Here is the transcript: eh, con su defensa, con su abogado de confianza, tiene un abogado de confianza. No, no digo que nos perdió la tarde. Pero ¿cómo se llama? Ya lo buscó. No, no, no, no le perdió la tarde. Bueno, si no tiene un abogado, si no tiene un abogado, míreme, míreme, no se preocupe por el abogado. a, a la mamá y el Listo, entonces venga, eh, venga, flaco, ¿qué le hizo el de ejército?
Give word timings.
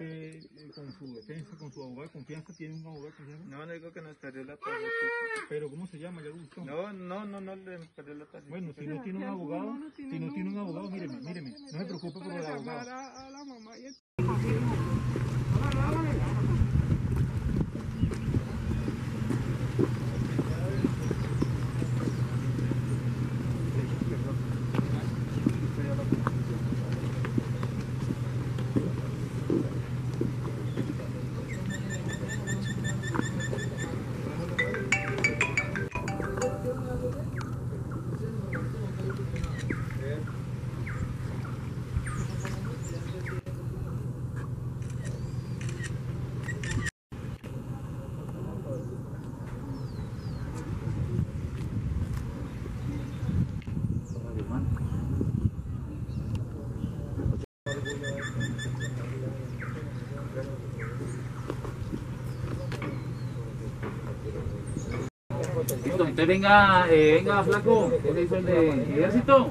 eh, 0.00 0.40
con 0.74 0.92
su 0.92 1.14
defensa, 1.14 1.56
con 1.58 1.70
su 1.72 1.82
abogado 1.82 2.02
de 2.02 2.12
confianza, 2.12 2.52
tiene 2.54 2.74
un 2.74 2.86
abogado 2.86 3.06
de 3.06 3.12
confianza. 3.12 3.44
No, 3.46 3.66
no 3.66 3.72
digo 3.72 3.92
que 3.92 4.00
nos 4.00 4.16
perdió 4.16 4.44
la 4.44 4.56
tarde. 4.56 4.86
Pero 5.48 5.70
¿cómo 5.70 5.86
se 5.86 5.98
llama? 5.98 6.22
Ya 6.22 6.28
lo 6.28 6.36
buscó. 6.36 6.64
No, 6.64 6.92
no, 6.92 7.24
no, 7.24 7.40
no 7.40 7.56
le 7.56 7.78
perdió 7.94 8.14
la 8.14 8.26
tarde. 8.26 8.48
Bueno, 8.48 8.72
si 8.78 8.86
no 8.86 9.02
tiene 9.02 9.18
un 9.18 9.24
abogado, 9.24 9.76
si 9.96 10.18
no 10.18 10.32
tiene 10.32 10.50
un 10.50 10.58
abogado, 10.58 10.90
míreme, 10.90 11.20
míreme, 11.20 11.50
no 11.50 11.78
se 11.78 11.84
preocupe 11.84 12.20
por 12.20 12.32
el 12.32 12.46
abogado. 12.46 12.90
a, 12.90 13.26
a 13.26 13.30
la 13.30 13.44
mamá 13.44 13.78
y 13.78 13.86
el 13.86 13.94
Listo, 28.72 29.01
entonces 65.84 66.26
venga, 66.26 66.86
eh, 66.90 67.14
venga, 67.14 67.42
flaco, 67.42 67.92
¿qué 68.02 68.12
le 68.12 68.22
hizo 68.22 68.36
el 68.36 68.44
de 68.44 68.68
ejército? 68.70 69.50